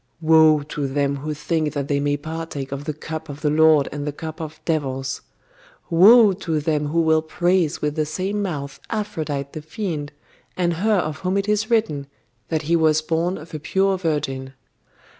[0.19, 3.87] Woe to them who think that they may partake of the cup of the Lord
[3.91, 5.21] and the cup of devils.
[5.91, 10.11] Woe to them who will praise with the same mouth Aphrodite the fiend,
[10.57, 12.07] and her of whom it is written
[12.49, 14.53] that He was born of a pure Virgin.